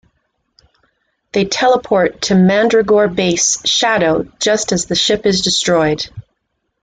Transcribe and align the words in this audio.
They 1.31 1.45
teleport 1.45 2.23
to 2.23 2.33
Mandragore 2.33 3.07
base 3.07 3.61
Shadow 3.67 4.23
just 4.39 4.71
as 4.71 4.87
the 4.87 4.95
ship 4.95 5.27
is 5.27 5.41
destroyed. 5.41 6.09